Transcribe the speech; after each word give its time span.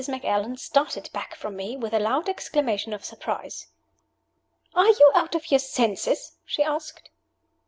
Macallan 0.09 0.57
started 0.57 1.11
back 1.13 1.35
from 1.35 1.55
me 1.55 1.77
with 1.77 1.93
a 1.93 1.99
loud 1.99 2.27
exclamation 2.27 2.91
of 2.91 3.05
surprise. 3.05 3.67
"Are 4.73 4.87
you 4.87 5.11
out 5.13 5.35
of 5.35 5.51
your 5.51 5.59
senses?" 5.59 6.31
she 6.43 6.63
asked. 6.63 7.11